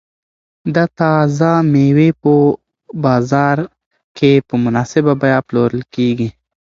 [0.75, 2.33] دا تازه مېوې په
[3.03, 3.57] بازار
[4.17, 6.29] کې په مناسبه بیه پلورل کیږي.